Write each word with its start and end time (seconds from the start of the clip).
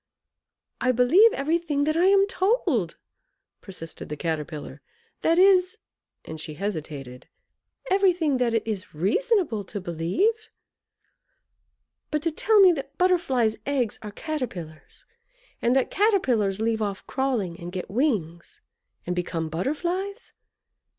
"I 0.81 0.91
believe 0.91 1.31
everything 1.33 1.83
that 1.83 1.95
I 1.95 2.05
am 2.07 2.25
told" 2.25 2.97
persisted 3.61 4.09
the 4.09 4.17
Caterpillar; 4.17 4.81
"that 5.21 5.37
is" 5.37 5.77
and 6.25 6.41
she 6.41 6.55
hesitated 6.55 7.27
"everything 7.91 8.37
that 8.37 8.55
it 8.55 8.65
is 8.67 8.95
reasonable 8.95 9.63
to 9.65 9.79
believe. 9.79 10.49
But 12.09 12.23
to 12.23 12.31
tell 12.31 12.59
me 12.61 12.71
that 12.71 12.97
Butterflies' 12.97 13.57
eggs 13.67 13.99
are 14.01 14.09
Caterpillars, 14.11 15.05
and 15.61 15.75
that 15.75 15.91
Caterpillars 15.91 16.59
leave 16.59 16.81
off 16.81 17.05
crawling 17.05 17.59
and 17.59 17.71
get 17.71 17.87
wings, 17.87 18.59
and 19.05 19.15
become 19.15 19.49
Butterflies! 19.49 20.33